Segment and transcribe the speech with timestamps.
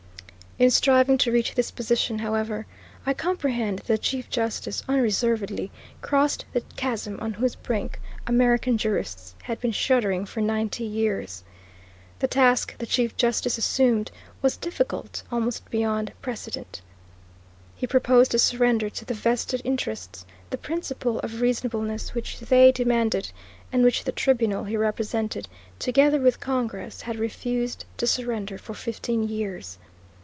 [0.59, 2.67] In striving to reach this position, however,
[3.03, 5.71] I apprehend that the Chief Justice, unreservedly,
[6.03, 11.43] crossed the chasm on whose brink American jurists had been shuddering for ninety years.
[12.19, 14.11] The task the Chief Justice assumed
[14.43, 16.83] was difficult almost beyond precedent.
[17.75, 23.31] He proposed to surrender to the vested interests the principle of reasonableness which they demanded,
[23.71, 25.47] and which the tribunal he represented,
[25.79, 29.79] together with Congress, had refused to surrender for fifteen years.